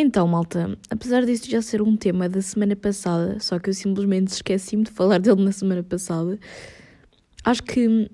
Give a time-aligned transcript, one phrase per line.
[0.00, 4.28] Então, malta, apesar disto já ser um tema da semana passada, só que eu simplesmente
[4.28, 6.38] esqueci-me de falar dele na semana passada,
[7.44, 8.08] acho que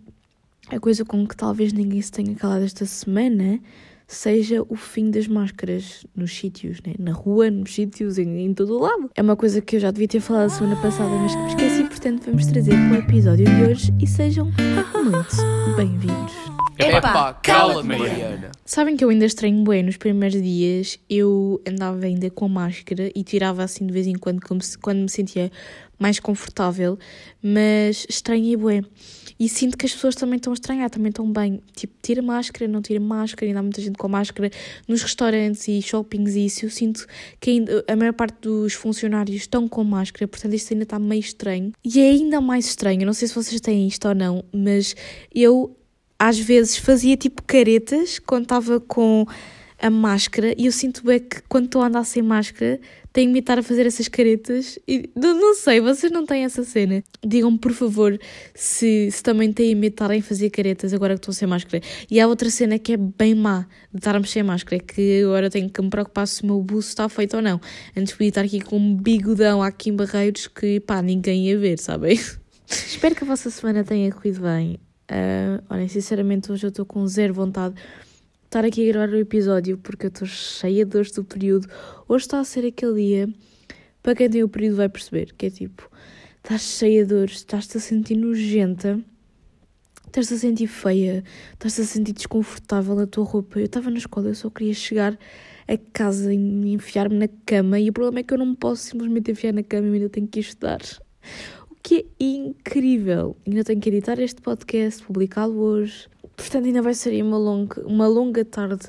[0.71, 3.61] a coisa com que talvez ninguém se tenha calado esta semana
[4.07, 6.95] seja o fim das máscaras nos sítios, né?
[6.99, 9.11] na rua, nos sítios, em, em todo o lado.
[9.15, 11.49] É uma coisa que eu já devia ter falado a semana passada, mas que me
[11.49, 16.54] esqueci, portanto vamos trazer para o episódio de hoje e sejam muito bem-vindos.
[16.79, 18.51] Epá, cala-te, Mariana.
[18.65, 23.23] Sabem que eu ainda estranho bem nos primeiros dias, eu andava ainda com máscara e
[23.23, 25.51] tirava assim de vez em quando, como se, quando me sentia
[25.99, 26.99] mais confortável,
[27.43, 28.85] mas estranhei bem.
[29.39, 31.61] E sinto que as pessoas também estão a estranhar, também estão bem.
[31.75, 34.51] Tipo, tira máscara, não tira máscara, ainda há muita gente com máscara
[34.87, 36.65] nos restaurantes e shoppings e isso.
[36.65, 37.07] Eu sinto
[37.41, 41.21] que ainda, a maior parte dos funcionários estão com máscara, portanto isto ainda está meio
[41.21, 41.73] estranho.
[41.85, 44.95] E é ainda mais estranho, não sei se vocês têm isto ou não, mas
[45.35, 45.77] eu
[46.19, 49.27] às vezes fazia tipo caretas quando estava com
[49.81, 52.81] a máscara e eu sinto bem que quando estou a andar sem máscara
[53.13, 56.65] tenho me estar a fazer essas caretas e não, não sei, vocês não têm essa
[56.65, 57.05] cena.
[57.25, 58.19] Digam-me por favor
[58.55, 61.81] se, se também têm medo de estarem a fazer caretas agora que estou sem máscara.
[62.11, 65.49] E há outra cena que é bem má de estarmos sem máscara, é que agora
[65.49, 67.61] tenho que me preocupar se o meu buço está feito ou não.
[67.97, 71.79] Antes podia estar aqui com um bigodão aqui em Barreiros que pá, ninguém ia ver,
[71.79, 72.19] sabem?
[72.67, 74.81] Espero que a vossa semana tenha corrido bem.
[75.11, 77.75] Uh, olhem, sinceramente, hoje eu estou com zero vontade
[78.55, 81.69] estar aqui a gravar o episódio porque eu estou cheia de dores do período.
[82.09, 83.29] Hoje está a ser aquele dia,
[84.01, 85.91] para quem tem o período vai perceber, que é tipo,
[86.37, 89.01] estás cheia de dores, estás-te a sentir nojenta,
[90.07, 93.59] estás-te a sentir feia, estás-te a sentir desconfortável na tua roupa.
[93.59, 95.19] Eu estava na escola, eu só queria chegar
[95.67, 96.37] a casa e
[96.73, 99.65] enfiar-me na cama e o problema é que eu não me posso simplesmente enfiar na
[99.65, 100.81] cama e ainda tenho que ir estudar.
[101.85, 103.37] Que é incrível.
[103.47, 108.07] Ainda tenho que editar este podcast, publicá-lo hoje Portanto, ainda vai ser uma longa, uma
[108.07, 108.89] longa tarde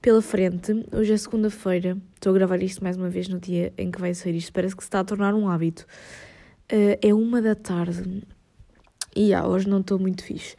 [0.00, 0.86] pela frente.
[0.92, 1.98] Hoje é segunda-feira.
[2.14, 4.52] Estou a gravar isto mais uma vez no dia em que vai sair isto.
[4.52, 5.84] Parece que se está a tornar um hábito.
[6.72, 8.22] Uh, é uma da tarde.
[9.14, 10.56] E ah, hoje não estou muito fixe.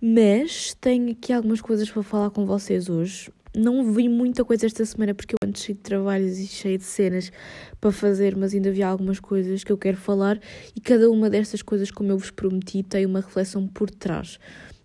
[0.00, 3.30] Mas tenho aqui algumas coisas para falar com vocês hoje.
[3.58, 6.84] Não vi muita coisa esta semana porque eu ando cheio de trabalhos e cheio de
[6.84, 7.32] cenas
[7.80, 10.40] para fazer, mas ainda vi algumas coisas que eu quero falar
[10.76, 14.38] e cada uma destas coisas, como eu vos prometi, tem uma reflexão por trás.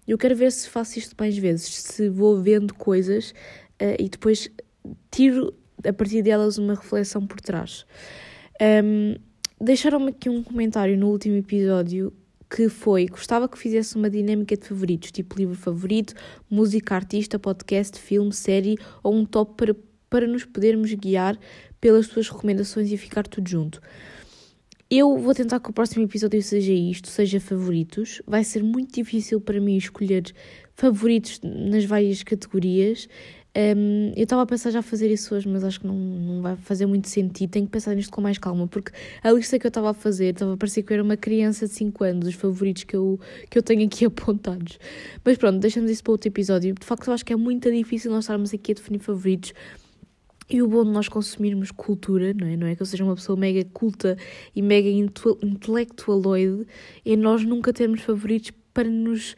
[0.07, 3.31] Eu quero ver se faço isto mais vezes, se vou vendo coisas
[3.81, 4.49] uh, e depois
[5.11, 5.53] tiro
[5.87, 7.85] a partir delas uma reflexão por trás.
[8.83, 9.15] Um,
[9.63, 12.11] Deixaram-me aqui um comentário no último episódio
[12.53, 16.13] que foi: gostava que fizesse uma dinâmica de favoritos, tipo livro favorito,
[16.47, 19.75] música, artista, podcast, filme, série ou um top para,
[20.07, 21.35] para nos podermos guiar
[21.81, 23.81] pelas suas recomendações e ficar tudo junto.
[24.87, 28.21] Eu vou tentar que o próximo episódio seja isto, seja favoritos.
[28.27, 30.31] Vai ser muito difícil para mim escolher
[30.75, 33.07] favoritos nas várias categorias.
[33.55, 36.55] Um, eu estava a pensar já fazer isso hoje, mas acho que não, não vai
[36.55, 37.51] fazer muito sentido.
[37.51, 38.91] Tenho que pensar nisto com mais calma, porque
[39.21, 41.67] a lista que eu estava a fazer estava a parecer que eu era uma criança
[41.67, 43.19] de 5 anos, os favoritos que eu,
[43.49, 44.79] que eu tenho aqui apontados.
[45.23, 46.73] Mas pronto, deixamos isso para outro episódio.
[46.73, 49.53] De facto, eu acho que é muito difícil nós estarmos aqui a definir favoritos
[50.49, 52.57] e o bom de nós consumirmos cultura, não é?
[52.57, 54.17] Não é que eu seja uma pessoa mega culta
[54.55, 56.67] e mega intelectualoide,
[57.05, 59.35] é nós nunca termos favoritos para nos,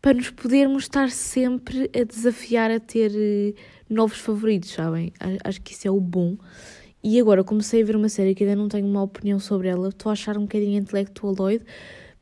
[0.00, 3.54] para nos podermos estar sempre a desafiar a ter uh,
[3.88, 5.12] novos favoritos, sabem?
[5.44, 6.36] Acho que isso é o bom.
[7.02, 9.88] E agora comecei a ver uma série que ainda não tenho uma opinião sobre ela,
[9.88, 11.64] estou a achar um bocadinho intelectualoide,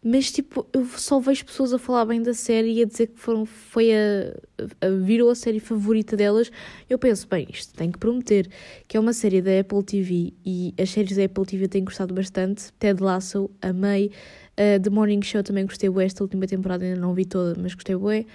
[0.04, 3.18] mas tipo, eu só vejo pessoas a falar bem da série e a dizer que
[3.18, 4.36] foram, foi a,
[4.82, 6.52] a, virou a série favorita delas.
[6.90, 8.46] Eu penso, bem, isto tem que prometer,
[8.86, 11.86] que é uma série da Apple TV e as séries da Apple TV eu tenho
[11.86, 12.70] gostado bastante.
[12.78, 14.10] Ted Lasso, amei.
[14.52, 17.72] Uh, The Morning Show também gostei bué, esta última temporada ainda não vi toda, mas
[17.72, 18.26] gostei bué.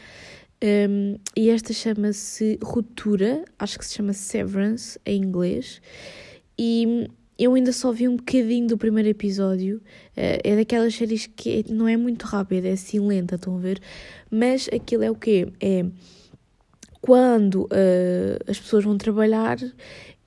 [0.62, 5.80] Um, e esta chama-se Ruptura, acho que se chama Severance em inglês.
[6.58, 7.08] E
[7.40, 9.78] eu ainda só vi um bocadinho do primeiro episódio.
[10.18, 13.80] Uh, é daquelas séries que não é muito rápida, é assim lenta, estão a ver?
[14.30, 15.48] Mas aquilo é o quê?
[15.62, 15.86] É
[17.02, 19.58] quando uh, as pessoas vão trabalhar,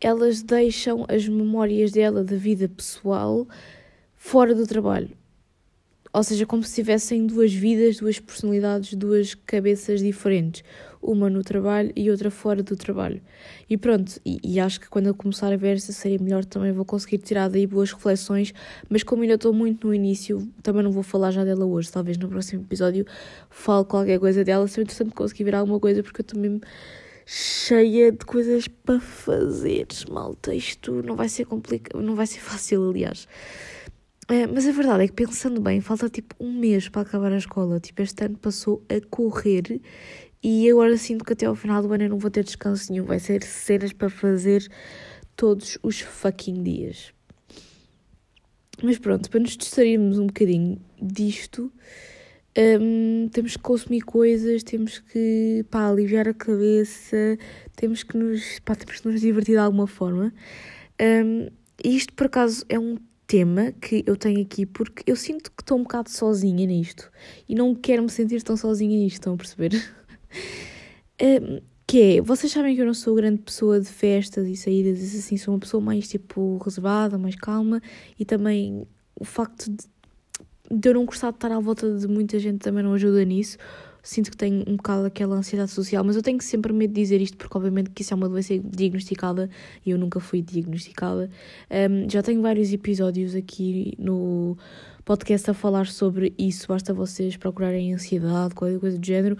[0.00, 3.46] elas deixam as memórias dela da vida pessoal
[4.16, 5.10] fora do trabalho.
[6.14, 10.64] Ou seja, como se tivessem duas vidas, duas personalidades, duas cabeças diferentes
[11.02, 13.20] uma no trabalho e outra fora do trabalho.
[13.68, 16.72] E pronto, e, e, acho que quando eu começar a ver essa série melhor também
[16.72, 18.54] vou conseguir tirar daí boas reflexões,
[18.88, 22.16] mas como ainda estou muito no início, também não vou falar já dela hoje, talvez
[22.16, 23.04] no próximo episódio
[23.50, 26.60] falo qualquer coisa dela, se é interessante conseguir ver alguma coisa, porque eu mesmo
[27.26, 32.88] cheia de coisas para fazer, malta, isto não vai ser complicado, não vai ser fácil,
[32.88, 33.26] aliás.
[34.28, 37.36] É, mas a verdade é que pensando bem, falta tipo um mês para acabar a
[37.36, 37.80] escola.
[37.80, 39.80] Tipo, este ano passou a correr
[40.42, 43.04] e agora sinto que até ao final do ano eu não vou ter descanso nenhum.
[43.04, 44.68] Vai ser cenas para fazer
[45.36, 47.12] todos os fucking dias.
[48.82, 51.72] Mas pronto, para nos distrairmos um bocadinho disto,
[52.80, 57.38] um, temos que consumir coisas, temos que pá, aliviar a cabeça,
[57.76, 60.34] temos que nos, pá, temos que nos divertir de alguma forma.
[61.00, 61.48] Um,
[61.84, 65.62] e isto, por acaso, é um tema que eu tenho aqui porque eu sinto que
[65.62, 67.10] estou um bocado sozinha nisto
[67.48, 69.70] e não quero me sentir tão sozinha nisto, estão a perceber?
[71.20, 75.14] um, que é, vocês sabem que eu não sou grande pessoa de festas e saídas,
[75.14, 77.80] e assim, sou uma pessoa mais tipo reservada, mais calma
[78.18, 79.84] e também o facto de,
[80.70, 83.58] de eu não gostar de estar à volta de muita gente também não ajuda nisso
[84.02, 87.20] sinto que tenho um bocado aquela ansiedade social, mas eu tenho sempre medo de dizer
[87.20, 89.48] isto porque obviamente que isso é uma doença diagnosticada
[89.86, 91.30] e eu nunca fui diagnosticada.
[91.70, 94.58] Um, já tenho vários episódios aqui no
[95.04, 99.36] podcast a falar sobre isso, basta vocês procurarem ansiedade, qualquer coisa do género,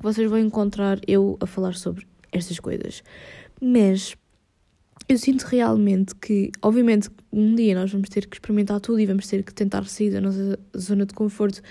[0.00, 3.02] vocês vão encontrar eu a falar sobre estas coisas.
[3.60, 4.16] Mas
[5.08, 9.26] eu sinto realmente que, obviamente, um dia nós vamos ter que experimentar tudo e vamos
[9.26, 11.62] ter que tentar sair da nossa zona de conforto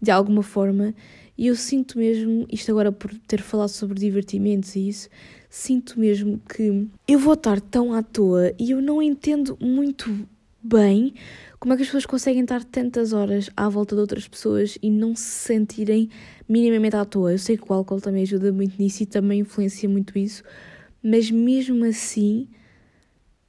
[0.00, 0.94] de alguma forma.
[1.38, 5.08] E eu sinto mesmo, isto agora por ter falado sobre divertimentos e isso,
[5.48, 10.28] sinto mesmo que eu vou estar tão à toa e eu não entendo muito
[10.62, 11.14] bem
[11.60, 14.90] como é que as pessoas conseguem estar tantas horas à volta de outras pessoas e
[14.90, 16.08] não se sentirem
[16.48, 17.32] minimamente à toa.
[17.32, 20.42] Eu sei que o álcool também ajuda muito nisso e também influencia muito isso,
[21.02, 22.48] mas mesmo assim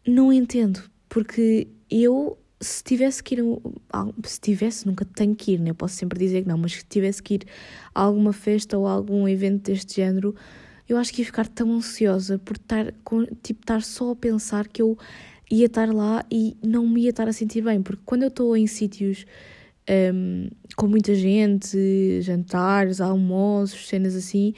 [0.06, 3.44] não entendo, porque eu se tivesse que ir,
[4.26, 5.74] se tivesse, nunca tenho que ir, né?
[5.74, 7.46] Posso sempre dizer que não, mas se tivesse que ir
[7.96, 10.36] a alguma festa ou a algum evento deste género,
[10.88, 12.94] eu acho que ia ficar tão ansiosa por estar,
[13.42, 14.98] tipo, estar só a pensar que eu
[15.52, 18.56] ia estar lá e não me ia estar a sentir bem, porque quando eu estou
[18.56, 19.26] em sítios
[20.14, 24.54] um, com muita gente, jantares, almoços, cenas assim,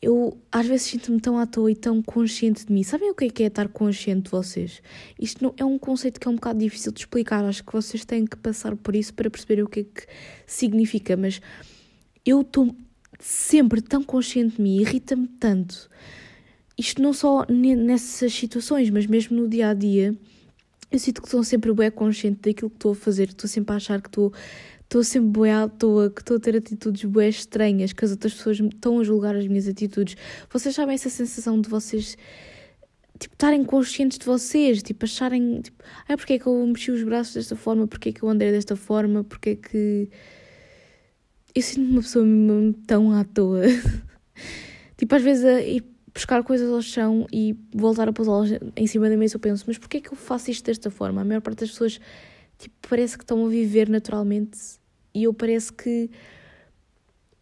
[0.00, 2.82] eu às vezes sinto-me tão à toa e tão consciente de mim.
[2.82, 4.82] Sabem o que é, que é estar consciente de vocês?
[5.20, 7.44] Isto não, é um conceito que é um bocado difícil de explicar.
[7.44, 10.06] Acho que vocês têm que passar por isso para perceber o que é que
[10.46, 11.16] significa.
[11.16, 11.40] Mas
[12.24, 12.74] eu estou
[13.18, 15.90] sempre tão consciente de mim, irrita-me tanto.
[16.78, 20.14] Isto não só nessas situações, mas mesmo no dia a dia.
[20.90, 23.76] Eu sinto que estou sempre bem consciente daquilo que estou a fazer, estou sempre a
[23.76, 24.32] achar que estou
[24.86, 28.34] estou sempre boa à toa, que estou a ter atitudes boas estranhas, que as outras
[28.34, 30.16] pessoas estão a julgar as minhas atitudes.
[30.48, 32.16] Vocês sabem essa sensação de vocês
[33.18, 37.02] tipo, estarem conscientes de vocês, tipo, acharem, tipo, ah, porque é que eu mexi os
[37.02, 40.08] braços desta forma, porque é que eu andei desta forma, porque é que...
[41.54, 42.26] Eu sinto-me uma pessoa
[42.86, 43.62] tão à toa.
[44.96, 45.84] tipo, às vezes a ir
[46.16, 49.76] buscar coisas ao chão e voltar a pôs-las em cima da mesa, eu penso, mas
[49.76, 51.20] porquê é que eu faço isto desta forma?
[51.20, 52.00] A maior parte das pessoas
[52.58, 54.58] tipo, parece que estão a viver naturalmente
[55.14, 56.10] e eu parece que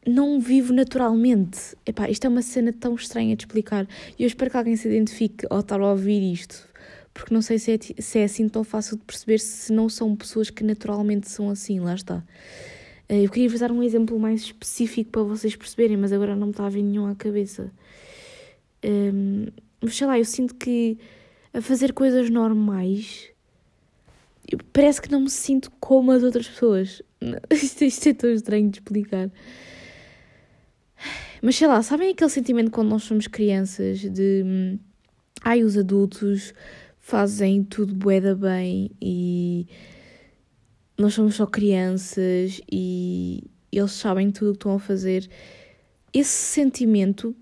[0.04, 1.76] não vivo naturalmente.
[1.86, 3.86] Epá, isto é uma cena tão estranha de explicar
[4.18, 6.68] e eu espero que alguém se identifique ao estar a ouvir isto,
[7.14, 10.16] porque não sei se é, se é assim tão fácil de perceber se não são
[10.16, 12.24] pessoas que naturalmente são assim, lá está.
[13.08, 16.48] Eh, eu queria vos dar um exemplo mais específico para vocês perceberem, mas agora não
[16.48, 17.70] me está a vir nenhum à cabeça.
[18.84, 19.46] Um,
[19.80, 20.98] mas sei lá, eu sinto que
[21.52, 23.32] a fazer coisas normais
[24.72, 27.02] parece que não me sinto como as outras pessoas.
[27.50, 29.30] Isto, isto, é tão estranho de explicar.
[31.40, 34.78] Mas sei lá, sabem aquele sentimento quando nós somos crianças de
[35.42, 36.52] ai, os adultos
[36.98, 39.66] fazem tudo boeda bem e
[40.98, 45.28] nós somos só crianças e eles sabem tudo o que estão a fazer.
[46.12, 47.34] Esse sentimento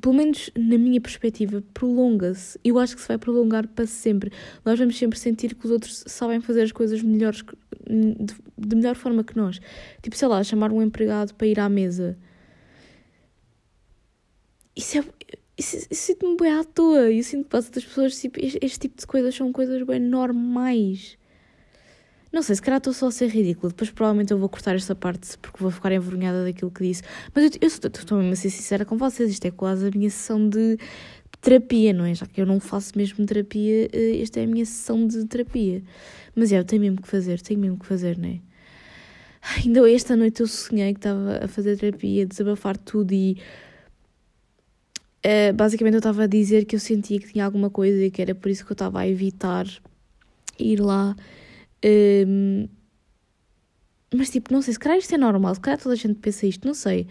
[0.00, 2.58] pelo menos na minha perspectiva, prolonga-se.
[2.64, 4.32] Eu acho que se vai prolongar para sempre.
[4.64, 7.44] Nós vamos sempre sentir que os outros sabem fazer as coisas melhores,
[7.86, 9.60] de, de melhor forma que nós.
[10.02, 12.16] Tipo, sei lá, chamar um empregado para ir à mesa.
[14.76, 15.04] Isso é.
[15.58, 17.12] Isso, isso sinto-me bem à toa.
[17.12, 21.18] Eu sinto que outras pessoas tipo, este, este tipo de coisas são coisas bem normais.
[22.32, 23.68] Não sei, se calhar estou só a ser ridícula.
[23.68, 27.02] Depois provavelmente eu vou cortar esta parte porque vou ficar envergonhada daquilo que disse.
[27.34, 29.30] Mas eu, estou mesmo a ser sincera com vocês.
[29.30, 30.78] Isto é quase a minha sessão de
[31.42, 32.14] terapia, não é?
[32.14, 35.82] Já que eu não faço mesmo terapia, eh, esta é a minha sessão de terapia.
[36.34, 38.40] Mas é, eu tenho mesmo que fazer, tenho mesmo que fazer, não é?
[39.62, 43.36] Ainda esta noite eu sonhei que estava a fazer terapia, a desabafar tudo e.
[45.24, 48.20] Uh, basicamente eu estava a dizer que eu sentia que tinha alguma coisa e que
[48.20, 49.66] era por isso que eu estava a evitar
[50.58, 51.14] ir lá
[51.84, 52.68] um,
[54.14, 56.46] mas tipo, não sei, se calhar isto é normal, se calhar toda a gente pensa
[56.46, 57.06] isto, não sei.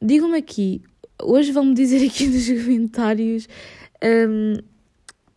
[0.00, 0.82] Digam-me aqui,
[1.22, 3.48] hoje vão-me dizer aqui nos comentários,
[4.02, 4.54] um,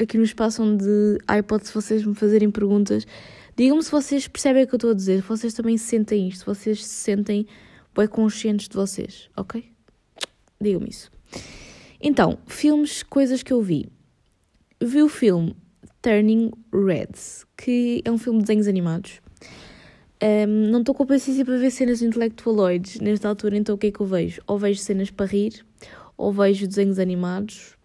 [0.02, 3.06] aqui no espaço onde iPod, se vocês me fazerem perguntas,
[3.56, 6.40] digam-me se vocês percebem o que eu estou a dizer, se vocês também sentem isto,
[6.40, 7.46] se vocês se sentem
[7.96, 9.64] bem conscientes de vocês, ok?
[10.60, 11.12] Digam-me isso.
[12.02, 13.90] Então, filmes, coisas que eu vi.
[14.82, 15.56] vi o filme
[16.06, 19.20] Turning Reds, que é um filme de desenhos animados.
[20.22, 23.92] Um, não estou com paciência para ver cenas intelectualoides nesta altura, então o que é
[23.92, 24.40] que eu vejo?
[24.46, 25.66] Ou vejo cenas para rir,
[26.16, 27.76] ou vejo desenhos animados,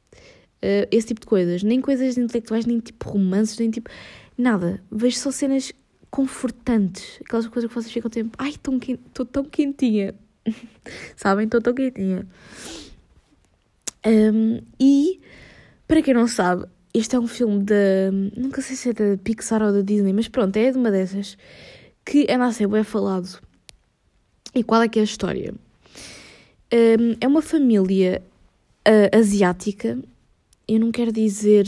[0.63, 1.63] uh, esse tipo de coisas.
[1.63, 3.89] Nem coisas intelectuais, nem tipo romances, nem tipo.
[4.37, 4.83] Nada.
[4.93, 5.73] Vejo só cenas
[6.11, 7.19] confortantes.
[7.25, 8.37] Aquelas coisas que vocês ficam tempo.
[8.37, 10.15] Ai, estou tão quentinha.
[11.17, 11.47] Sabem?
[11.47, 12.27] Estou tão quentinha.
[14.07, 15.23] Um, e,
[15.89, 18.11] para quem não sabe, este é um filme da.
[18.37, 21.37] Nunca sei se é da Pixar ou da Disney, mas pronto, é de uma dessas
[22.05, 23.41] que anda a ser bem falado.
[24.55, 25.55] E qual é que é a história?
[26.73, 28.23] Um, é uma família
[28.89, 29.99] uh, asiática.
[30.67, 31.67] Eu não quero dizer.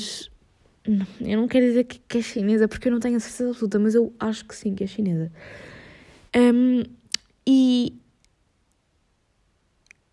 [1.20, 3.78] eu não quero dizer que, que, é chinesa, porque eu não tenho a certeza absoluta,
[3.78, 5.30] mas eu acho que sim, que é chinesa.
[6.34, 6.82] Um,
[7.46, 7.94] e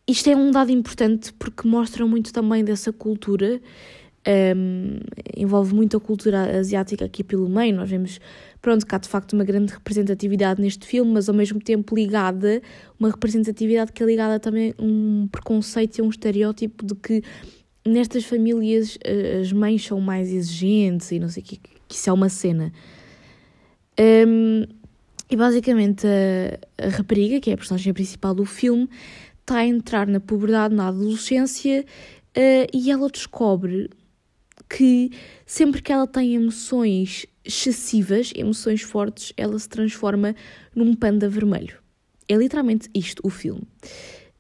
[0.07, 3.61] isto é um dado importante porque mostra muito também dessa cultura.
[4.27, 4.99] Um,
[5.35, 7.75] envolve muito a cultura asiática aqui pelo meio.
[7.75, 8.19] Nós vemos,
[8.61, 12.61] pronto, que há de facto uma grande representatividade neste filme, mas ao mesmo tempo ligada,
[12.99, 17.23] uma representatividade que é ligada também a um preconceito e a um estereótipo de que
[17.85, 22.09] nestas famílias eh, as mães são mais exigentes e não sei o que, que isso
[22.09, 22.71] é uma cena.
[23.99, 24.63] Um,
[25.29, 28.89] e basicamente a, a rapariga, que é a personagem principal do filme,
[29.41, 31.85] está a entrar na puberdade, na adolescência,
[32.37, 33.89] uh, e ela descobre
[34.69, 35.11] que
[35.45, 40.35] sempre que ela tem emoções excessivas, emoções fortes, ela se transforma
[40.75, 41.77] num panda vermelho.
[42.27, 43.63] É literalmente isto o filme.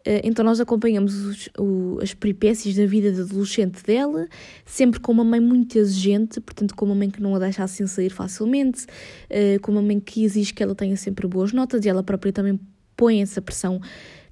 [0.07, 4.27] Uh, então nós acompanhamos os, o, as peripécias da vida de adolescente dela,
[4.65, 7.85] sempre com uma mãe muito exigente, portanto com uma mãe que não a deixa assim
[7.85, 11.89] sair facilmente, uh, com uma mãe que exige que ela tenha sempre boas notas e
[11.89, 12.59] ela própria também
[12.95, 13.81] põe essa pressão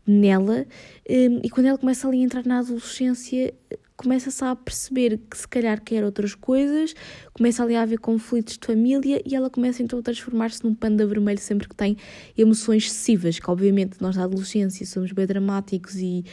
[0.07, 0.65] nela,
[1.09, 3.53] um, e quando ela começa ali a entrar na adolescência,
[3.97, 6.93] começa-se a perceber que se calhar quer outras coisas,
[7.33, 11.05] começa ali a haver conflitos de família e ela começa então a transformar-se num panda
[11.05, 11.97] vermelho sempre que tem
[12.37, 16.23] emoções excessivas, que obviamente nós na adolescência somos bem dramáticos e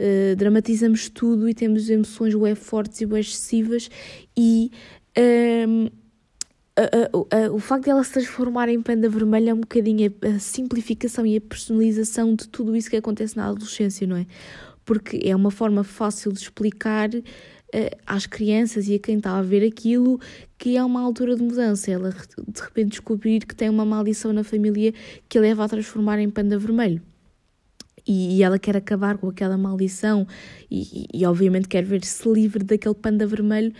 [0.00, 3.90] uh, dramatizamos tudo e temos emoções bem fortes e bem excessivas
[4.34, 4.70] e
[5.68, 5.90] um,
[7.52, 11.36] o facto de ela se transformar em panda vermelha é um bocadinho a, simplificação e
[11.36, 14.26] a personalização de tudo isso que acontece na adolescência, não é?
[14.84, 19.42] Porque é uma forma fácil de explicar uh, às crianças e a quem está a
[19.42, 20.20] ver aquilo
[20.58, 21.90] que é uma altura de mudança.
[21.90, 24.92] Ela de repente descobrir que tem uma maldição na família
[25.28, 27.00] que a leva a transformar em panda vermelho.
[28.08, 30.28] E, ela quer acabar com aquela maldição
[30.70, 33.72] e, e, e obviamente quer ver-se livre daquele panda vermelho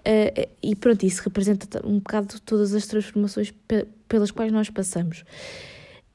[0.00, 5.24] Uh, e pronto, isso representa um bocado todas as transformações pe pelas quais nós passamos.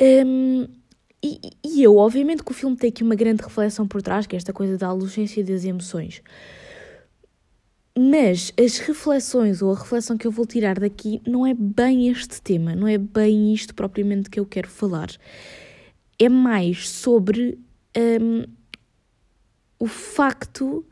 [0.02, 0.68] Um,
[1.24, 4.36] e, e, eu, obviamente, que o filme tem aqui uma grande reflexão por trás, que
[4.36, 6.22] é esta coisa da adolescência e das emoções.
[7.98, 12.42] Mas as reflexões ou a reflexão que eu vou tirar daqui não é bem este
[12.42, 15.08] tema, não é bem isto propriamente que eu quero falar.
[16.20, 17.58] É mais sobre
[17.98, 18.44] um,
[19.80, 20.86] o facto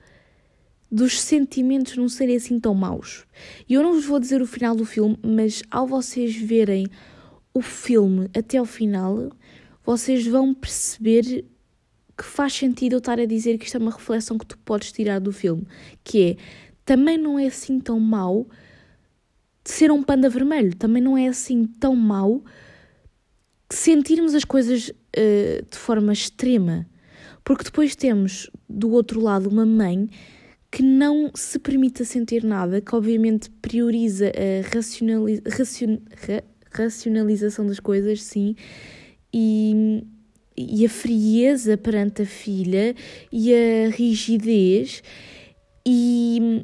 [0.93, 3.25] dos sentimentos não serem assim tão maus.
[3.67, 6.85] E eu não vos vou dizer o final do filme, mas ao vocês verem
[7.51, 9.31] o filme até ao final,
[9.83, 11.45] vocês vão perceber
[12.15, 14.91] que faz sentido eu estar a dizer que isto é uma reflexão que tu podes
[14.91, 15.65] tirar do filme,
[16.03, 16.37] que é
[16.85, 18.47] também não é assim tão mau
[19.65, 22.43] ser um panda vermelho, também não é assim tão mau
[23.67, 26.85] sentirmos as coisas uh, de forma extrema,
[27.43, 30.07] porque depois temos do outro lado uma mãe
[30.73, 38.23] que não se permita sentir nada, que obviamente prioriza a racion ra racionalização das coisas,
[38.23, 38.55] sim,
[39.31, 40.03] e,
[40.57, 42.95] e a frieza perante a filha
[43.31, 45.03] e a rigidez,
[45.85, 46.63] e,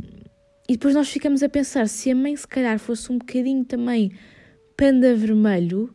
[0.67, 4.11] e depois nós ficamos a pensar se a mãe se calhar fosse um bocadinho também
[4.75, 5.93] panda vermelho,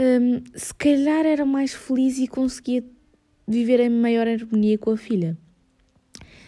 [0.00, 2.82] um, se calhar era mais feliz e conseguia
[3.46, 5.38] viver em maior harmonia com a filha.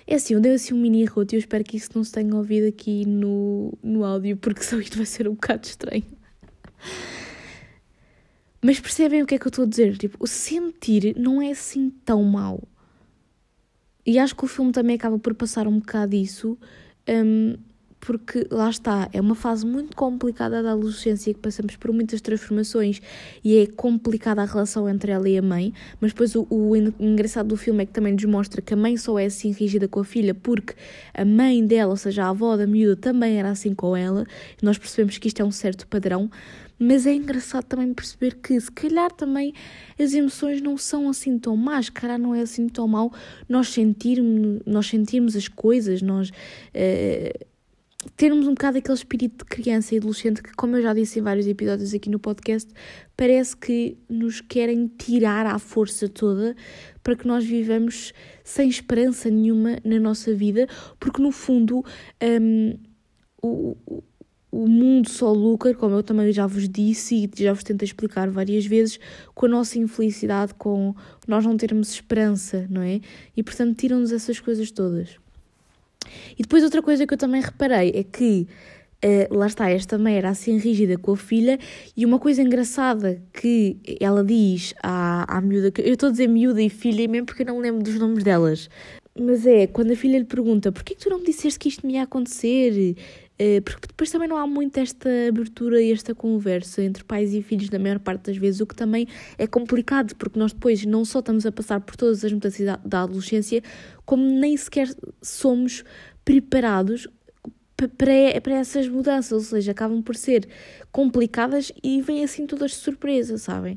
[0.06, 2.12] É assim, eu dei assim um mini roto e eu espero que isso não se
[2.12, 6.04] tenha ouvido aqui no, no áudio, porque só isto vai ser um bocado estranho.
[8.61, 9.97] Mas percebem o que é que eu estou a dizer?
[9.99, 12.62] Tipo, o sentir não é assim tão mau.
[14.06, 16.59] E acho que o filme também acaba por passar um bocado isso.
[17.09, 17.56] Um,
[18.04, 23.00] porque lá está, é uma fase muito complicada da adolescência que passamos por muitas transformações
[23.44, 27.47] e é complicada a relação entre ela e a mãe, mas depois o, o engraçado
[27.47, 30.00] do filme é que também nos mostra que a mãe só é assim rígida com
[30.00, 30.75] a filha porque
[31.14, 34.26] a mãe dela, ou seja, a avó da miúda, também era assim com ela,
[34.61, 36.28] nós percebemos que isto é um certo padrão,
[36.80, 39.54] mas é engraçado também perceber que se calhar também
[39.97, 43.12] as emoções não são assim tão más, cara não é assim tão mau
[43.49, 46.30] nós sentirmos, nós sentirmos as coisas, nós...
[46.30, 47.51] Uh,
[48.16, 51.23] termos um bocado aquele espírito de criança e adolescente que, como eu já disse em
[51.23, 52.71] vários episódios aqui no podcast,
[53.16, 56.56] parece que nos querem tirar à força toda
[57.02, 58.12] para que nós vivamos
[58.44, 60.66] sem esperança nenhuma na nossa vida,
[60.99, 61.85] porque no fundo
[62.23, 62.78] um,
[63.42, 63.76] o,
[64.52, 68.30] o mundo só lucra, como eu também já vos disse e já vos tentei explicar
[68.30, 69.00] várias vezes,
[69.35, 70.94] com a nossa infelicidade, com
[71.26, 73.00] nós não termos esperança, não é?
[73.37, 75.21] E portanto tiram-nos essas coisas todas.
[76.38, 78.47] E depois outra coisa que eu também reparei é que
[79.04, 81.59] Uh, lá está, esta mãe era assim rígida com a filha,
[81.97, 86.62] e uma coisa engraçada que ela diz à, à miúda, eu estou a dizer miúda
[86.62, 88.71] e filha mesmo porque eu não lembro dos nomes delas,
[89.18, 91.85] mas é quando a filha lhe pergunta porquê que tu não me disseste que isto
[91.85, 92.94] me ia acontecer?
[93.42, 97.42] Uh, porque depois também não há muito esta abertura e esta conversa entre pais e
[97.42, 101.04] filhos na maior parte das vezes, o que também é complicado, porque nós depois não
[101.04, 103.61] só estamos a passar por todas as mudanças da, adolescência,
[104.06, 104.88] como nem sequer
[105.20, 105.82] somos
[106.25, 107.08] preparados
[107.76, 110.49] para, para essas mudanças, ou seja, acabam por ser
[110.92, 113.76] complicadas e vêm assim todas de surpresa, sabem?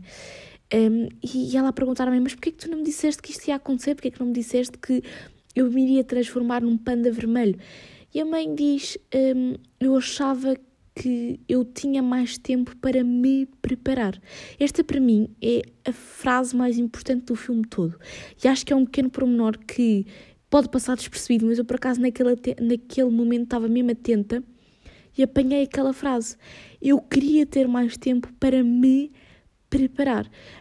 [0.71, 3.55] Um, e ela a perguntar-me, mas porquê que tu não me disseste que isto ia
[3.55, 3.95] acontecer?
[3.95, 5.01] Porquê que não me disseste que
[5.55, 7.57] eu me iria transformar num panda vermelho?
[8.15, 10.55] E a mãe diz, um, eu achava
[10.95, 14.17] que eu tinha mais tempo para me preparar.
[14.57, 17.99] Esta, para mim, é a frase mais importante do filme todo.
[18.41, 20.07] E acho que é um pequeno pormenor que
[20.49, 24.41] pode passar despercebido, mas eu por acaso naquele, naquele momento estava mesmo atenta
[25.17, 26.37] e apanhei aquela frase.
[26.81, 29.24] Eu queria ter mais tempo para me preparar.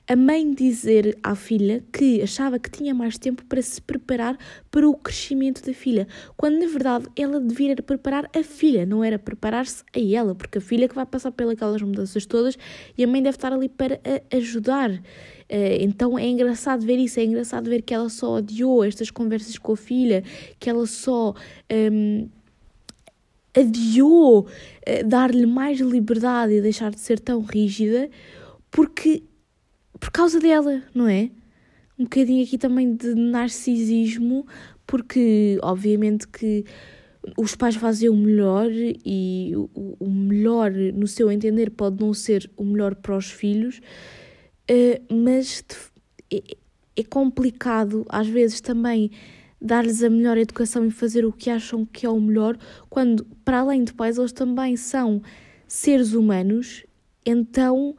[0.07, 4.37] A mãe dizer à filha que achava que tinha mais tempo para se preparar
[4.71, 6.07] para o crescimento da filha,
[6.37, 10.61] quando na verdade ela devia preparar a filha, não era preparar-se a ela, porque a
[10.61, 12.57] filha que vai passar pelas mudanças todas
[12.97, 14.01] e a mãe deve estar ali para
[14.33, 14.91] ajudar.
[15.49, 19.59] Eh, então é engraçado ver isso, é engraçado ver que ela só odiou estas conversas
[19.59, 20.23] com a filha,
[20.59, 21.35] que ela só.
[21.73, 22.29] Um,
[23.57, 28.11] adiou uh, dar-lhe mais liberdade e deixar de ser tão rígida
[28.75, 29.23] porque
[30.01, 31.31] por causa dela, não é?
[31.97, 34.45] Um bocadinho aqui também de narcisismo,
[34.85, 36.65] porque obviamente que
[37.39, 42.51] os pais fazem o melhor e o, o melhor, no seu entender, pode não ser
[42.57, 43.81] o melhor para os filhos,
[44.69, 45.65] uh, mas
[46.33, 46.43] é,
[46.97, 49.13] é complicado às vezes também
[49.63, 52.59] dar-lhes a melhor educação e fazer o que acham que é o melhor,
[52.91, 55.23] quando, para além de pais, eles também são
[55.69, 56.85] seres humanos,
[57.25, 57.95] então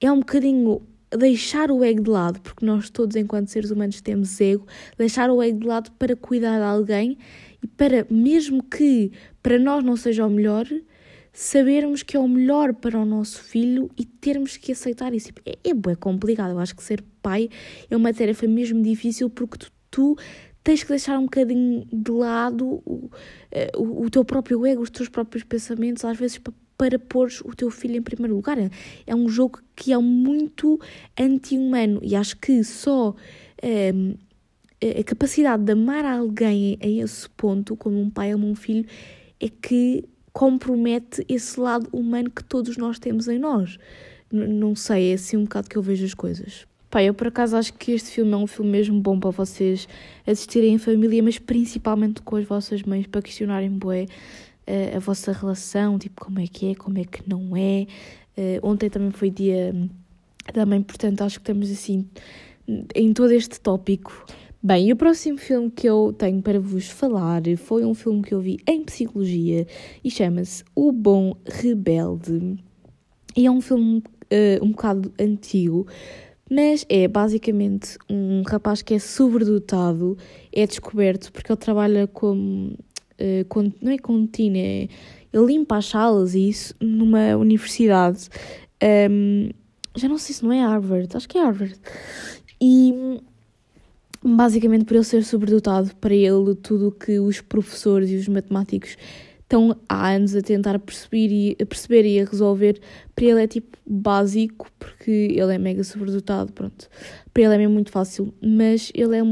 [0.00, 0.82] é um bocadinho
[1.16, 5.42] deixar o ego de lado, porque nós todos, enquanto seres humanos, temos ego, deixar o
[5.42, 7.18] ego de lado para cuidar de alguém
[7.62, 9.10] e para, mesmo que
[9.42, 10.66] para nós não seja o melhor,
[11.32, 15.30] sabermos que é o melhor para o nosso filho e termos que aceitar isso.
[15.44, 17.48] É, é bem complicado, eu acho que ser pai
[17.90, 20.16] é uma tarefa mesmo difícil porque tu, tu
[20.62, 23.10] tens que deixar um bocadinho de lado o,
[23.50, 27.28] eh, o, o teu próprio ego, os teus próprios pensamentos, às vezes para para pôr
[27.44, 28.56] o teu filho em primeiro lugar.
[29.06, 30.80] É um jogo que é muito
[31.18, 33.14] anti-humano e acho que só
[33.94, 34.14] um,
[34.82, 38.86] a capacidade de amar alguém a esse ponto, como um pai ama um filho,
[39.38, 43.78] é que compromete esse lado humano que todos nós temos em nós.
[44.32, 46.66] Não sei, é assim um bocado que eu vejo as coisas.
[46.88, 49.86] Pai, eu por acaso acho que este filme é um filme mesmo bom para vocês
[50.26, 54.06] assistirem em família, mas principalmente com as vossas mães, para questionarem bué
[54.96, 57.86] a, vossa relação, tipo, como é que é, como é que não é.
[58.36, 59.74] Uh, ontem também foi dia
[60.52, 62.06] da mãe, portanto, acho que estamos assim
[62.94, 64.24] em todo este tópico.
[64.62, 68.40] Bem, o próximo filme que eu tenho para vos falar foi um filme que eu
[68.40, 69.66] vi em psicologia
[70.04, 72.58] e chama-se O Bom Rebelde.
[73.36, 75.86] E é um filme uh, um bocado antigo,
[76.50, 80.18] mas é basicamente um rapaz que é sobredotado,
[80.52, 82.76] é descoberto porque ele trabalha como
[83.20, 84.88] uh, não é contínuo, é,
[85.32, 88.28] ele limpa as salas e isso numa universidade.
[89.10, 89.50] Um,
[89.96, 91.74] já não sei se não é Harvard, acho que é Harvard.
[92.60, 93.20] E
[94.22, 98.96] basicamente por ele ser sobredotado, para ele tudo o que os professores e os matemáticos
[99.40, 102.80] estão há anos a tentar perceber e, a perceber e a resolver,
[103.16, 106.88] para ele é tipo básico, porque ele é mega sobredotado, pronto.
[107.34, 109.22] Para ele é mesmo muito fácil, mas ele é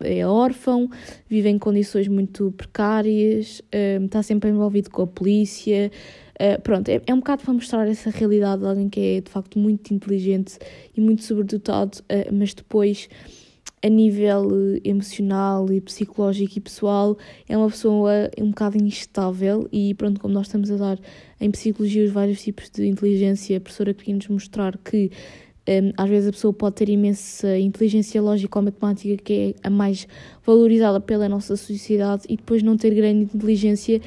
[0.00, 0.88] é órfão,
[1.28, 3.62] vive em condições muito precárias,
[4.00, 5.90] um, está sempre envolvido com a polícia.
[6.34, 9.30] Uh, pronto, é, é um bocado para mostrar essa realidade de alguém que é de
[9.30, 10.58] facto muito inteligente
[10.96, 13.08] e muito sobredotado, uh, mas depois,
[13.82, 14.48] a nível
[14.82, 17.16] emocional e psicológico e pessoal,
[17.48, 19.68] é uma pessoa um bocado instável.
[19.70, 20.98] E pronto, como nós estamos a dar
[21.40, 25.10] em psicologia os vários tipos de inteligência, a professora queria nos mostrar que
[25.68, 29.70] um, às vezes a pessoa pode ter imensa inteligência lógica ou matemática, que é a
[29.70, 30.06] mais
[30.44, 34.00] valorizada pela nossa sociedade, e depois não ter grande inteligência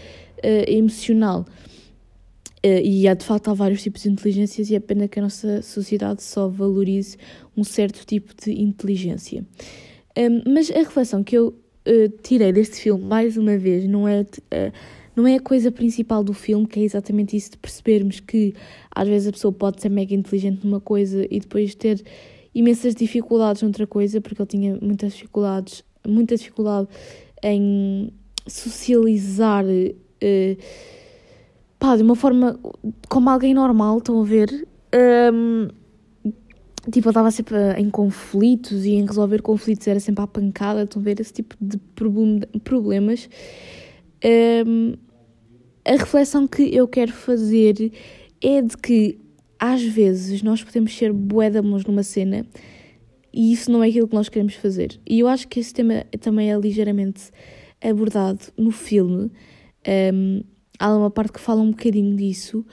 [0.67, 1.45] emocional.
[2.65, 5.21] Uh, e há de facto há vários tipos de inteligências e é pena que a
[5.21, 7.15] nossa sociedade só valorize
[7.55, 9.45] um certo tipo de inteligência.
[10.17, 14.21] Um, mas a reflexão que eu uh, tirei deste filme, mais uma vez, não é,
[14.21, 14.73] uh,
[15.17, 18.53] não é a coisa principal do filme, que é exatamente isso de percebermos que
[18.91, 22.03] às vezes a pessoa pode ser mega inteligente numa coisa e depois ter
[22.53, 26.87] imensas dificuldades noutra coisa, porque ele tinha muitas dificuldades, muita dificuldade
[27.43, 28.11] em
[28.45, 29.65] socializar.
[29.65, 30.57] Uh,
[31.79, 32.59] pá, de uma forma
[33.09, 34.67] como alguém normal, estão a ver?
[35.33, 35.67] Um,
[36.91, 41.01] tipo, ele estava sempre em conflitos e em resolver conflitos era sempre à pancada, estão
[41.01, 41.19] a ver?
[41.19, 41.79] Esse tipo de
[42.63, 43.27] problemas.
[45.87, 47.91] A reflexão que eu quero fazer
[48.41, 49.17] é de que
[49.57, 52.45] às vezes nós podemos ser buédamos numa cena
[53.33, 54.99] e isso não é aquilo que nós queremos fazer.
[55.07, 57.31] E eu acho que esse tema também é ligeiramente
[57.81, 59.31] abordado no filme.
[60.13, 60.41] Um,
[60.79, 62.65] há uma parte que fala um bocadinho disso.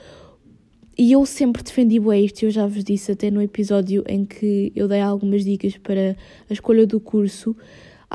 [0.97, 4.71] E eu sempre defendi o isto, eu já vos disse até no episódio em que
[4.75, 6.17] eu dei algumas dicas para
[6.49, 7.55] a escolha do curso.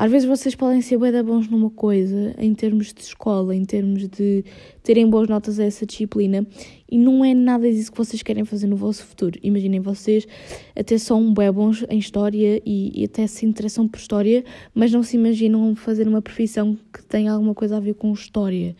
[0.01, 4.07] Às vezes vocês podem ser bem bons numa coisa, em termos de escola, em termos
[4.07, 4.43] de
[4.81, 6.43] terem boas notas a essa disciplina,
[6.89, 9.37] e não é nada disso que vocês querem fazer no vosso futuro.
[9.43, 10.27] Imaginem vocês
[10.75, 15.03] até são bem bons em história e, e até se interessam por história, mas não
[15.03, 18.75] se imaginam fazer uma profissão que tenha alguma coisa a ver com história.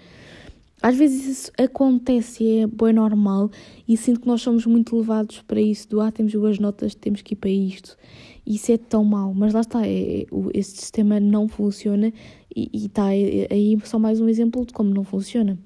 [0.81, 3.51] Às vezes isso acontece e é bem normal
[3.88, 7.21] e sinto que nós somos muito levados para isso do ah, temos boas notas, temos
[7.21, 7.95] que ir para isto.
[8.51, 12.11] Isso é tão mau, mas lá está, é, é, este sistema não funciona
[12.53, 15.57] e, está aí só mais um exemplo de como não funciona.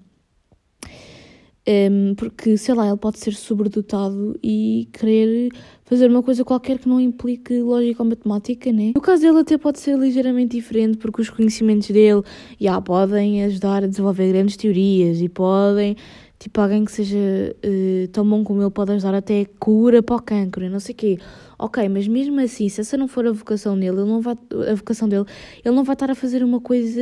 [1.67, 5.49] Um, porque, sei lá, ele pode ser sobredotado e querer
[5.83, 8.91] fazer uma coisa qualquer que não implique lógica ou matemática, né?
[8.93, 12.21] No caso dele até pode ser ligeiramente diferente, porque os conhecimentos dele
[12.59, 15.95] já podem ajudar a desenvolver grandes teorias e podem,
[16.39, 20.21] tipo, alguém que seja uh, tão bom como ele pode ajudar até cura para o
[20.21, 21.19] cancro e não sei o quê.
[21.57, 24.37] Ok, mas mesmo assim, se essa não for a vocação dele, ele não vai,
[24.69, 25.25] a vocação dele,
[25.63, 27.01] ele não vai estar a fazer uma coisa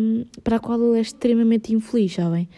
[0.00, 2.48] um, para a qual ele é extremamente infeliz, sabem?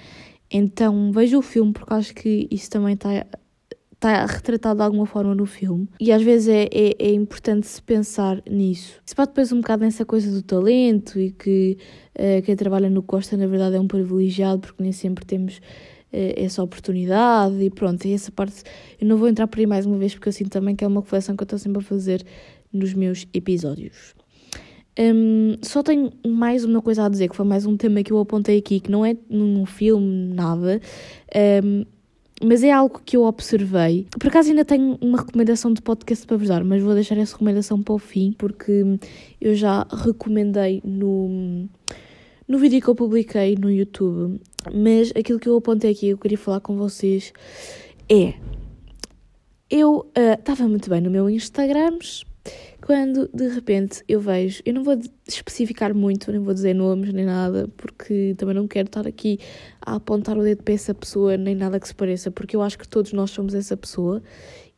[0.51, 3.27] Então veja o filme porque acho que isso também está
[4.03, 5.89] está retratado de alguma forma no filme.
[6.01, 9.01] E às vezes é, é, é, importante se pensar nisso.
[9.07, 11.79] Se pode depois um bocado nessa coisa do talento e que
[12.19, 15.61] uh, quem trabalha no Costa na verdade é um privilegiado porque nem sempre temos
[16.13, 18.63] essa oportunidade e pronto, e essa parte
[19.01, 20.87] eu não vou entrar por aí mais uma vez porque eu sinto também que é
[20.87, 22.25] uma reflexão que eu estou sempre a fazer
[22.73, 24.15] nos meus episódios.
[24.99, 28.19] Um, só tenho mais uma coisa a dizer, que foi mais um tema que eu
[28.19, 30.81] apontei aqui, que não é num filme, nada,
[31.65, 31.85] um,
[32.45, 34.07] mas é algo que eu observei.
[34.19, 37.33] Por acaso ainda tenho uma recomendação de podcast para vos dar, mas vou deixar essa
[37.33, 38.85] recomendação para o fim, porque
[39.41, 41.69] eu já recomendei no,
[42.47, 44.41] no vídeo que eu publiquei no YouTube.
[44.73, 47.33] Mas aquilo que eu apontei aqui, eu queria falar com vocês,
[48.09, 48.35] é.
[49.71, 51.99] Eu estava uh, muito bem no meu Instagram,
[52.85, 57.25] quando de repente eu vejo, eu não vou especificar muito, nem vou dizer nomes nem
[57.25, 59.39] nada, porque também não quero estar aqui
[59.81, 62.79] a apontar o dedo para essa pessoa, nem nada que se pareça, porque eu acho
[62.79, 64.23] que todos nós somos essa pessoa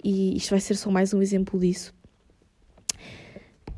[0.02, 1.93] e isto vai ser só mais um exemplo disso.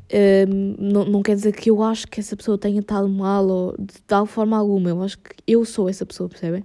[0.09, 3.75] Um, não, não quer dizer que eu acho que essa pessoa tenha estado mal ou
[3.77, 6.63] de tal forma alguma, eu acho que eu sou essa pessoa, percebem?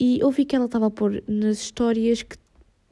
[0.00, 2.36] E eu vi que ela estava a pôr nas histórias que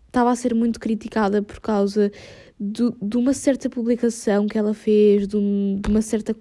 [0.07, 2.13] estava a ser muito criticada por causa
[2.59, 6.37] de, de uma certa publicação que ela fez, de, um, de, uma certa.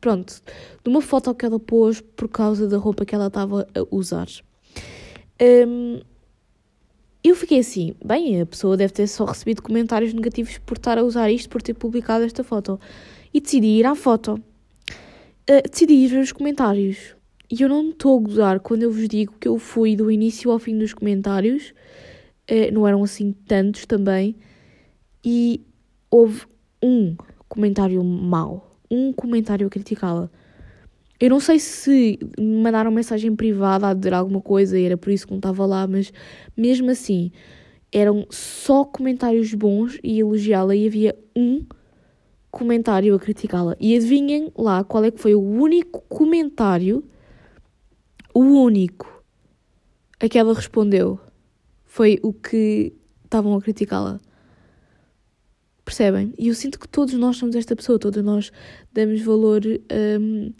[0.00, 0.42] Pronto,
[0.82, 4.28] de uma foto que ela pôs por causa da roupa que ela estava a usar.
[5.40, 6.00] Um,
[7.28, 11.04] eu fiquei assim, bem, a pessoa deve ter só recebido comentários negativos por estar a
[11.04, 12.78] usar isto, por ter publicado esta foto.
[13.32, 14.34] E decidi ir à foto.
[15.48, 17.14] Uh, decidi ir ver os comentários.
[17.50, 20.50] E eu não estou a gozar quando eu vos digo que eu fui do início
[20.50, 21.72] ao fim dos comentários
[22.50, 24.36] uh, não eram assim tantos também,
[25.24, 25.64] e
[26.10, 26.42] houve
[26.82, 27.16] um
[27.48, 30.30] comentário mau, um comentário a criticá-la.
[31.18, 35.10] Eu não sei se me mandaram mensagem privada a dizer alguma coisa e era por
[35.10, 36.12] isso que não estava lá, mas
[36.56, 37.30] mesmo assim
[37.92, 41.64] eram só comentários bons e elogiá-la e havia um
[42.50, 43.76] comentário a criticá-la.
[43.80, 47.04] E adivinhem lá qual é que foi o único comentário,
[48.34, 49.22] o único,
[50.20, 51.18] a que ela respondeu
[51.84, 52.92] foi o que
[53.24, 54.20] estavam a criticá-la.
[55.84, 56.34] Percebem?
[56.38, 58.50] E eu sinto que todos nós somos esta pessoa, todos nós
[58.92, 60.52] damos valor um,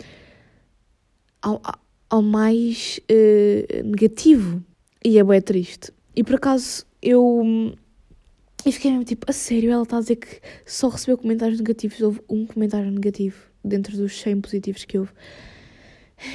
[1.46, 1.62] ao,
[2.10, 4.62] ao mais uh, negativo.
[5.04, 5.92] E é bem triste.
[6.14, 7.72] E por acaso eu.
[8.64, 12.00] E fiquei mesmo tipo, a sério, ela está a dizer que só recebeu comentários negativos,
[12.00, 15.12] houve um comentário negativo dentro dos 100 positivos que houve.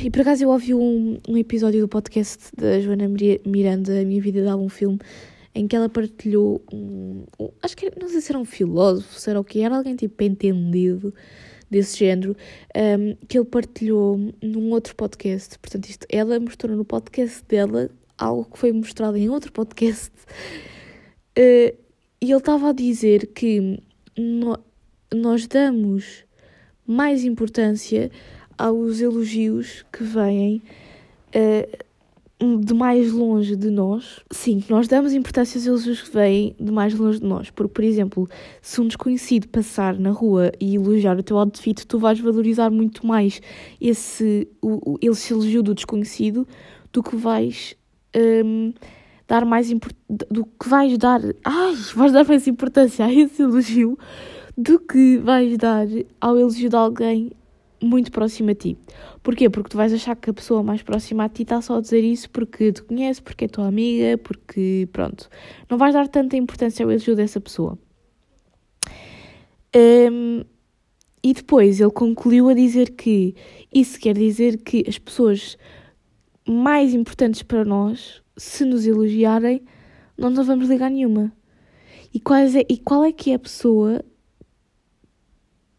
[0.02, 3.10] E por acaso eu ouvi um, um episódio do podcast da Joana
[3.45, 5.00] Miranda, A Minha Vida Dá um Filme,
[5.54, 9.30] em que ela partilhou um, um, acho que não sei se era um filósofo, se
[9.30, 11.13] era o que era alguém tipo entendido
[11.71, 12.36] desse género,
[12.75, 15.57] um, que ele partilhou num outro podcast.
[15.57, 20.12] Portanto, isto, ela mostrou no podcast dela algo que foi mostrado em outro podcast.
[21.39, 21.73] Uh,
[22.21, 23.81] e ele estava a dizer que
[24.17, 24.60] no,
[25.13, 26.25] nós damos
[26.86, 28.12] mais importância
[28.57, 30.62] aos elogios que vêm
[31.34, 31.86] uh,
[32.60, 36.93] de mais longe de nós, sim, nós damos importância aos elogios que vêm de mais
[36.95, 37.51] longe de nós.
[37.51, 38.27] Porque, por exemplo,
[38.62, 43.06] se um desconhecido passar na rua e elogiar o teu outfit, tu vais valorizar muito
[43.06, 43.39] mais
[43.80, 46.47] esse, o, esse elogio do desconhecido
[46.91, 47.75] do que vais
[48.15, 48.73] um,
[49.27, 49.69] dar mais
[50.30, 51.21] do que vais dar.
[51.45, 53.97] Ai, vais dar mais importância a esse elogio
[54.58, 55.86] do que vais dar
[56.19, 57.32] ao elogio de alguém
[57.82, 58.78] muito próximo a ti.
[59.24, 59.50] Porquê?
[59.50, 62.04] Porque tu vais achar que a pessoa mais próxima a ti está só a dizer
[62.04, 65.30] isso porque te conhece, porque é tua amiga, porque pronto.
[65.70, 67.78] Não vais dar tanta importância ao elogio dessa pessoa.
[69.76, 70.44] Um,
[71.24, 73.36] e depois ele concluiu a dizer que
[73.74, 75.58] isso quer dizer que as pessoas
[76.48, 79.62] mais importantes para nós, se nos elogiarem,
[80.17, 81.32] não nos vamos ligar nenhuma.
[82.13, 84.04] E, quais é, e qual é que é a pessoa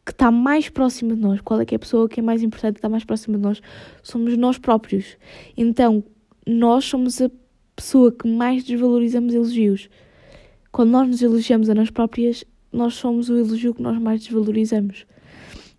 [0.04, 2.42] que está mais próxima de nós, qual é que é a pessoa que é mais
[2.42, 3.62] importante, que está mais próxima de nós,
[4.02, 5.16] somos nós próprios.
[5.56, 6.02] Então,
[6.46, 7.30] nós somos a
[7.76, 9.88] pessoa que mais desvalorizamos elogios.
[10.72, 15.06] Quando nós nos elogiamos a nós próprias, nós somos o elogio que nós mais desvalorizamos.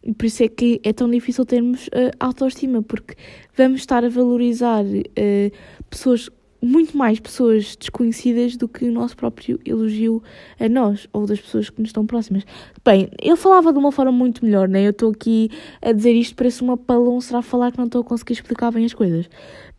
[0.03, 3.15] E por isso é que é tão difícil termos uh, autoestima, porque
[3.55, 5.51] vamos estar a valorizar uh,
[5.89, 6.29] pessoas
[6.63, 10.23] muito mais pessoas desconhecidas do que o nosso próprio elogio
[10.57, 12.45] a nós ou das pessoas que nos estão próximas.
[12.85, 14.85] Bem, ele falava de uma forma muito melhor, né?
[14.85, 15.49] Eu estou aqui
[15.81, 18.85] a dizer isto, parece uma palonça a falar que não estou a conseguir explicar bem
[18.85, 19.29] as coisas.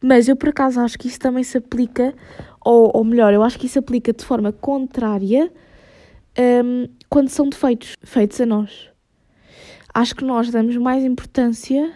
[0.03, 2.14] Mas eu por acaso acho que isso também se aplica,
[2.62, 5.51] ou, ou melhor, eu acho que isso aplica de forma contrária
[6.38, 8.90] um, quando são defeitos feitos a nós.
[9.94, 11.90] Acho que nós damos mais importância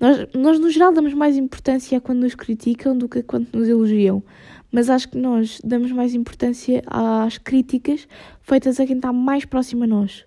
[0.00, 4.22] nós, nós, no geral, damos mais importância quando nos criticam do que quando nos elogiam.
[4.72, 8.08] Mas acho que nós damos mais importância às críticas
[8.40, 10.24] feitas a quem está mais próximo a nós.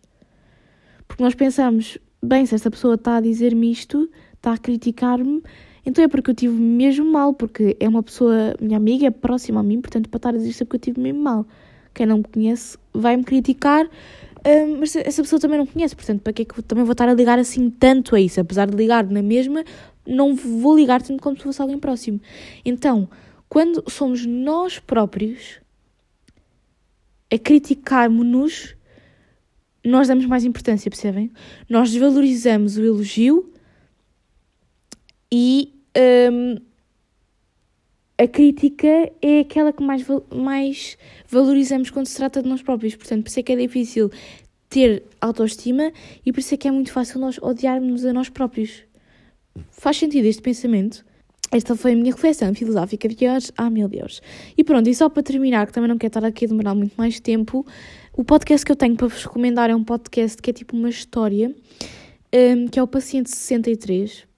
[1.08, 5.42] Porque nós pensamos, bem, se esta pessoa está a dizer-me isto, está a criticar-me,
[5.86, 9.60] então é porque eu tive mesmo mal, porque é uma pessoa, minha amiga, é próxima
[9.60, 11.48] a mim, portanto, para estar a dizer isso é porque eu tive mesmo mal.
[11.94, 13.90] Quem não me conhece vai-me criticar
[14.80, 17.08] mas essa pessoa também não conhece, portanto, para que é que eu também vou estar
[17.08, 18.40] a ligar assim tanto a isso?
[18.40, 19.64] Apesar de ligar na mesma,
[20.06, 22.20] não vou ligar tanto como se fosse alguém próximo.
[22.66, 23.08] Então,
[23.48, 25.60] quando somos nós próprios
[27.32, 28.76] a criticarmos-nos,
[29.84, 31.32] nós damos mais importância, percebem?
[31.70, 33.52] Nós desvalorizamos o elogio
[35.32, 35.74] e
[36.32, 36.58] um,
[38.18, 40.98] a crítica é aquela que mais, mais
[41.28, 42.96] valorizamos quando se trata de nós próprios.
[42.96, 44.12] Portanto, por isso é que é difícil
[44.70, 45.92] ter autoestima
[46.26, 48.84] e por isso é que é muito fácil nós odiarmos a nós próprios.
[49.72, 51.06] Faz sentido este pensamento?
[51.52, 53.52] Esta foi a minha reflexão filosófica de hoje.
[53.56, 54.22] Ah, meu Deus.
[54.58, 56.96] E pronto, e só para terminar, que também não quero estar aqui a demorar muito
[56.96, 57.64] mais tempo,
[58.12, 60.90] o podcast que eu tenho para vos recomendar é um podcast que é tipo uma
[60.90, 61.54] história,
[62.34, 64.33] um, que é o Paciente 63.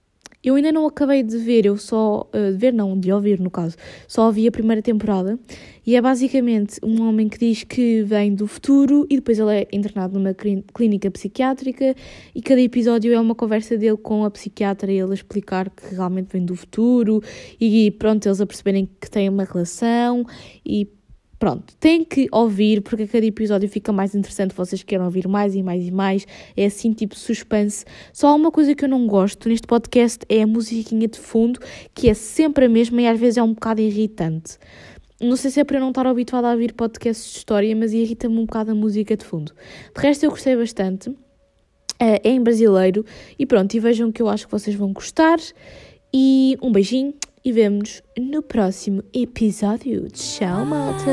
[0.45, 2.29] Eu ainda não acabei de ver, eu só.
[2.31, 3.75] Uh, de ver, não, de ouvir no caso.
[4.07, 5.39] Só ouvi a primeira temporada.
[5.87, 9.67] E é basicamente um homem que diz que vem do futuro e depois ele é
[9.71, 10.35] internado numa
[10.73, 11.95] clínica psiquiátrica.
[12.33, 15.95] E cada episódio é uma conversa dele com a psiquiatra e ele a explicar que
[15.95, 17.23] realmente vem do futuro.
[17.59, 20.25] E pronto, eles a perceberem que têm uma relação.
[20.63, 20.87] E
[21.45, 25.53] Pronto, tem que ouvir porque a cada episódio fica mais interessante, vocês querem ouvir mais
[25.53, 26.25] e mais e mais,
[26.57, 27.85] é assim tipo suspense.
[28.11, 31.59] Só uma coisa que eu não gosto neste podcast é a musiquinha de fundo,
[31.93, 34.57] que é sempre a mesma e às vezes é um bocado irritante.
[35.21, 37.93] Não sei se é para eu não estar habituada a ouvir podcasts de história, mas
[37.93, 39.51] irrita-me um bocado a música de fundo.
[39.95, 41.15] De resto eu gostei bastante,
[41.99, 43.05] é em brasileiro
[43.37, 45.37] e pronto, e vejam que eu acho que vocês vão gostar.
[46.11, 47.13] E um beijinho
[47.45, 50.09] e vemo-nos no próximo episódio.
[50.09, 51.05] Tchau, malta!